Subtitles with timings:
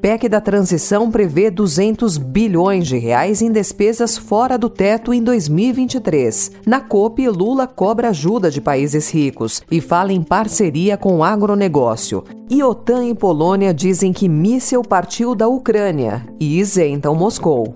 [0.00, 6.52] PEC da transição prevê 200 bilhões de reais em despesas fora do teto em 2023.
[6.66, 12.24] Na COP, Lula cobra ajuda de países ricos e fala em parceria com o agronegócio.
[12.48, 17.74] E OTAN e Polônia dizem que míssil partiu da Ucrânia e isentam Moscou.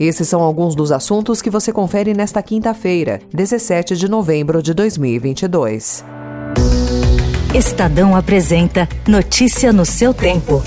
[0.00, 6.04] Esses são alguns dos assuntos que você confere nesta quinta-feira, 17 de novembro de 2022.
[7.54, 10.62] Estadão apresenta Notícia no seu tempo.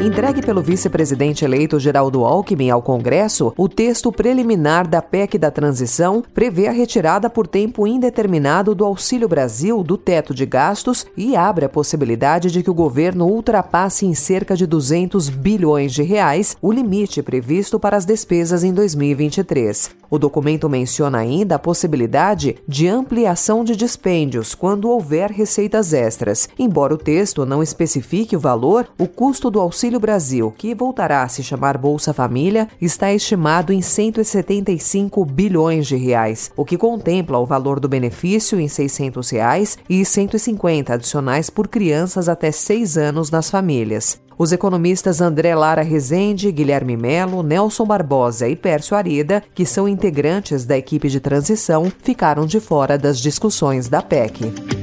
[0.00, 6.24] Entregue pelo vice-presidente eleito Geraldo Alckmin ao Congresso, o texto preliminar da PEC da transição
[6.32, 11.66] prevê a retirada por tempo indeterminado do Auxílio Brasil do teto de gastos e abre
[11.66, 16.72] a possibilidade de que o governo ultrapasse em cerca de 200 bilhões de reais o
[16.72, 20.00] limite previsto para as despesas em 2023.
[20.10, 26.48] O documento menciona ainda a possibilidade de ampliação de dispêndios quando houver receitas extras.
[26.58, 31.28] Embora o texto não especifique o valor, o custo do Auxílio Brasil, que voltará a
[31.28, 37.46] se chamar Bolsa Família, está estimado em 175 bilhões de reais, o que contempla o
[37.46, 43.50] valor do benefício em 600 reais e 150 adicionais por crianças até 6 anos nas
[43.50, 44.20] famílias.
[44.38, 50.64] Os economistas André Lara Rezende, Guilherme Melo, Nelson Barbosa e Pércio Arida, que são integrantes
[50.64, 54.79] da equipe de transição, ficaram de fora das discussões da PEC.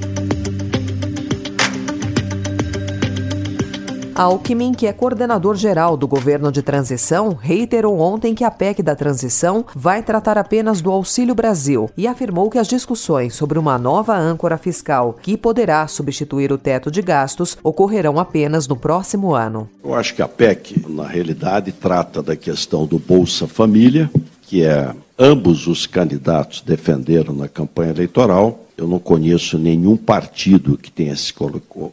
[4.17, 8.95] Alckmin, que é coordenador geral do governo de transição, reiterou ontem que a PEC da
[8.95, 14.17] transição vai tratar apenas do Auxílio Brasil e afirmou que as discussões sobre uma nova
[14.17, 19.69] âncora fiscal que poderá substituir o teto de gastos ocorrerão apenas no próximo ano.
[19.83, 24.09] Eu acho que a PEC, na realidade, trata da questão do Bolsa Família,
[24.41, 28.63] que é ambos os candidatos defenderam na campanha eleitoral.
[28.75, 31.31] Eu não conheço nenhum partido que tenha se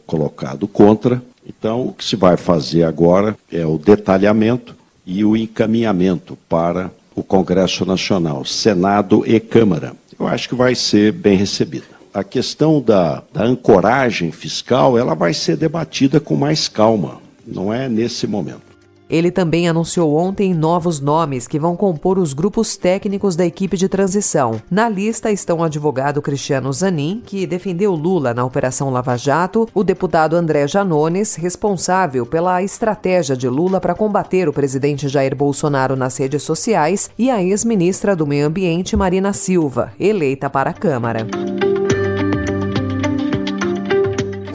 [0.07, 1.21] colocado contra.
[1.65, 7.23] Então, o que se vai fazer agora é o detalhamento e o encaminhamento para o
[7.23, 9.93] Congresso Nacional, Senado e Câmara.
[10.19, 11.87] Eu acho que vai ser bem recebida.
[12.13, 17.89] A questão da, da ancoragem fiscal, ela vai ser debatida com mais calma, não é
[17.89, 18.61] nesse momento.
[19.09, 23.87] Ele também anunciou ontem novos nomes que vão compor os grupos técnicos da equipe de
[23.87, 24.61] transição.
[24.69, 29.83] Na lista estão o advogado Cristiano Zanin, que defendeu Lula na Operação Lava Jato, o
[29.83, 36.17] deputado André Janones, responsável pela estratégia de Lula para combater o presidente Jair Bolsonaro nas
[36.17, 41.27] redes sociais, e a ex-ministra do Meio Ambiente Marina Silva, eleita para a Câmara.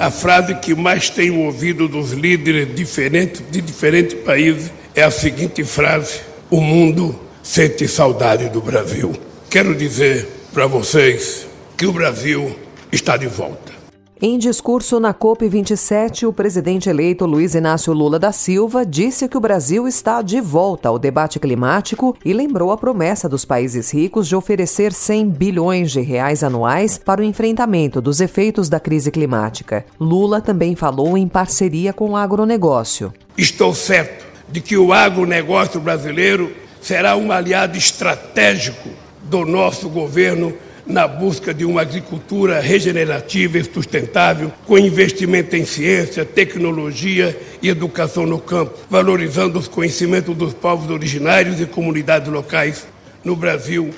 [0.00, 5.62] A frase que mais tenho ouvido dos líderes diferentes de diferentes países é a seguinte
[5.62, 9.12] frase: O mundo sente saudade do Brasil.
[9.50, 11.47] Quero dizer para vocês
[11.77, 12.56] que o Brasil
[12.91, 13.80] está de volta.
[14.22, 19.41] Em discurso na COP27, o presidente eleito Luiz Inácio Lula da Silva disse que o
[19.41, 24.36] Brasil está de volta ao debate climático e lembrou a promessa dos países ricos de
[24.36, 29.86] oferecer 100 bilhões de reais anuais para o enfrentamento dos efeitos da crise climática.
[29.98, 33.14] Lula também falou em parceria com o agronegócio.
[33.38, 36.52] Estou certo de que o agronegócio brasileiro
[36.82, 38.91] será um aliado estratégico
[39.22, 40.52] do nosso governo
[40.91, 48.27] na busca de uma agricultura regenerativa e sustentável, com investimento em ciência, tecnologia e educação
[48.27, 52.87] no campo, valorizando os conhecimentos dos povos originários e comunidades locais.
[53.25, 53.91] No Brasil,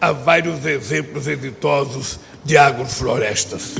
[0.00, 3.74] há vários exemplos exitosos de agroflorestas.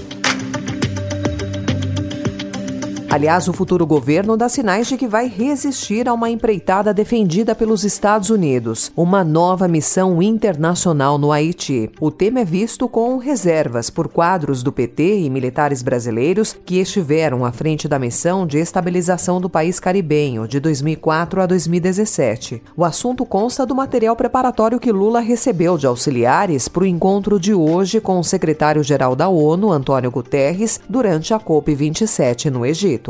[3.16, 7.82] Aliás, o futuro governo dá sinais de que vai resistir a uma empreitada defendida pelos
[7.82, 11.90] Estados Unidos, uma nova missão internacional no Haiti.
[11.98, 17.42] O tema é visto com reservas por quadros do PT e militares brasileiros que estiveram
[17.42, 22.62] à frente da missão de estabilização do país caribenho de 2004 a 2017.
[22.76, 27.54] O assunto consta do material preparatório que Lula recebeu de auxiliares para o encontro de
[27.54, 33.05] hoje com o secretário-geral da ONU, Antônio Guterres, durante a COP27 no Egito.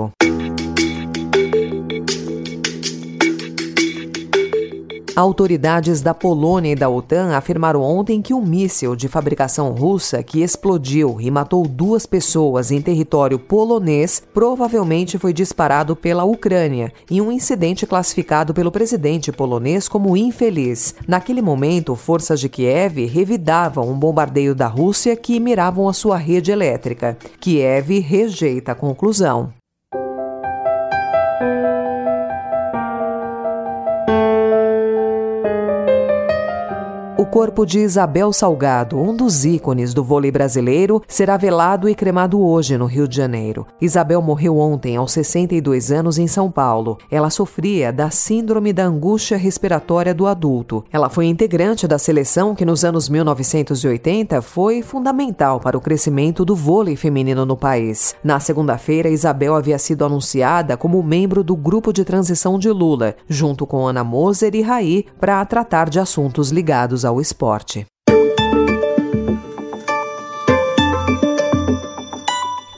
[5.17, 10.43] Autoridades da Polônia e da OTAN afirmaram ontem que um míssil de fabricação russa que
[10.43, 17.33] explodiu e matou duas pessoas em território polonês provavelmente foi disparado pela Ucrânia, em um
[17.33, 20.95] incidente classificado pelo presidente polonês como infeliz.
[21.09, 26.53] Naquele momento, forças de Kiev revidavam um bombardeio da Rússia que miravam a sua rede
[26.53, 27.17] elétrica.
[27.41, 29.51] Kiev rejeita a conclusão.
[37.27, 42.41] O corpo de Isabel Salgado, um dos ícones do vôlei brasileiro, será velado e cremado
[42.41, 43.67] hoje no Rio de Janeiro.
[43.81, 46.99] Isabel morreu ontem, aos 62 anos, em São Paulo.
[47.11, 50.85] Ela sofria da síndrome da angústia respiratória do adulto.
[50.93, 56.55] Ela foi integrante da seleção que, nos anos 1980, foi fundamental para o crescimento do
[56.55, 58.15] vôlei feminino no país.
[58.23, 63.67] Na segunda-feira, Isabel havia sido anunciada como membro do grupo de transição de Lula, junto
[63.67, 67.87] com Ana Moser e Raí, para tratar de assuntos ligados ao esporte.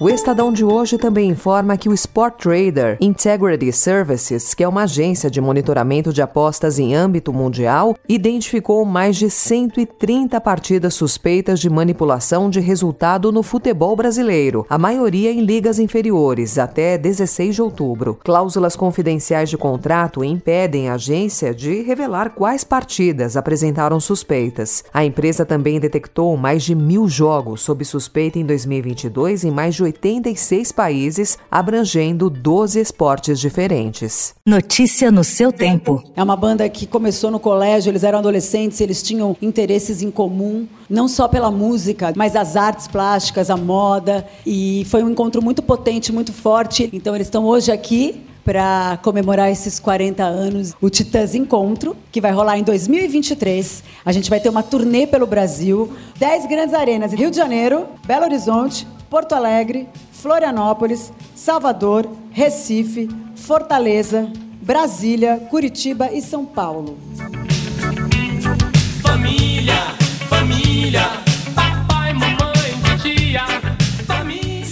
[0.00, 4.85] O Estadão de hoje também informa que o Sport Trader Integrity Services, que é uma
[4.85, 11.69] agência de monitoramento de apostas em âmbito mundial, identificou mais de 130 partidas suspeitas de
[11.69, 18.21] manipulação de resultado no futebol brasileiro, a maioria em ligas inferiores, até 16 de outubro.
[18.23, 24.85] Cláusulas confidenciais de contrato impedem a agência de revelar quais partidas apresentaram suspeitas.
[24.95, 29.88] A empresa também detectou mais de mil jogos sob suspeita em 2022 em mais de
[29.88, 34.35] 86 países, abrangendo 12 esportes diferentes.
[34.46, 36.02] Notícia no seu tempo.
[36.14, 40.67] É uma banda que começou no colégio, eles eram adolescentes, eles tinham interesses em comum,
[40.88, 45.62] não só pela música, mas as artes plásticas, a moda, e foi um encontro muito
[45.62, 46.88] potente, muito forte.
[46.93, 52.32] Então eles estão hoje aqui para comemorar esses 40 anos, o Titãs Encontro, que vai
[52.32, 53.85] rolar em 2023.
[54.02, 58.25] A gente vai ter uma turnê pelo Brasil, 10 grandes arenas, Rio de Janeiro, Belo
[58.25, 66.99] Horizonte, Porto Alegre, Florianópolis, Salvador, Recife, Fortaleza, Brasília, Curitiba e São Paulo.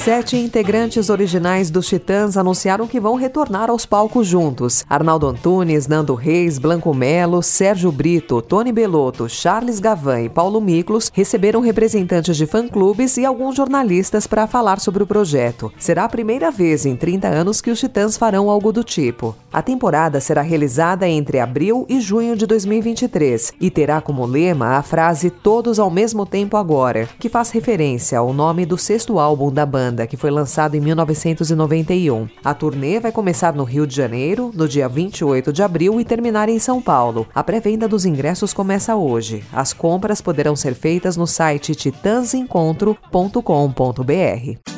[0.06, 4.84] Sete integrantes originais dos Titãs anunciaram que vão retornar aos palcos juntos.
[4.88, 11.10] Arnaldo Antunes, Nando Reis, Blanco Melo, Sérgio Brito, Tony Belotto, Charles Gavan e Paulo Miklos
[11.12, 15.72] receberam representantes de fã-clubes e alguns jornalistas para falar sobre o projeto.
[15.76, 19.34] Será a primeira vez em 30 anos que os Titãs farão algo do tipo.
[19.52, 24.82] A temporada será realizada entre abril e junho de 2023 e terá como lema a
[24.84, 29.66] frase Todos ao mesmo tempo agora, que faz referência ao nome do sexto álbum da
[29.66, 32.28] banda que foi lançado em 1991.
[32.44, 36.48] A turnê vai começar no Rio de Janeiro, no dia 28 de abril, e terminar
[36.48, 37.28] em São Paulo.
[37.32, 39.44] A pré-venda dos ingressos começa hoje.
[39.52, 44.75] As compras poderão ser feitas no site titansencontro.com.br.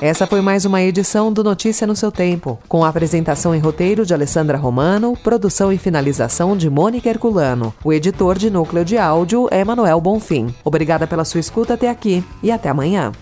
[0.00, 4.06] Essa foi mais uma edição do Notícia no seu tempo, com a apresentação em roteiro
[4.06, 7.74] de Alessandra Romano, produção e finalização de Mônica Herculano.
[7.84, 10.54] O editor de núcleo de áudio é Manuel Bonfim.
[10.64, 13.12] Obrigada pela sua escuta até aqui e até amanhã.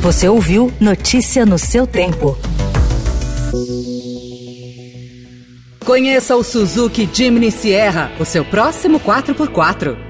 [0.00, 2.38] Você ouviu Notícia no seu tempo.
[5.84, 10.09] Conheça o Suzuki Jimny Sierra, o seu próximo 4x4.